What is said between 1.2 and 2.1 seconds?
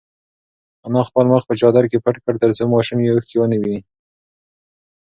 مخ په چادر کې